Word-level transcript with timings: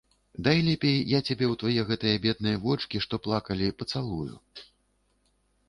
Дай 0.45 0.61
лепей 0.67 0.95
я 1.09 1.19
цябе 1.27 1.45
ў 1.49 1.55
твае 1.63 1.81
гэтыя 1.91 2.21
бедныя 2.25 2.57
вочкі, 2.65 3.03
што 3.05 3.21
плакалі, 3.29 3.67
пацалую. 3.83 4.33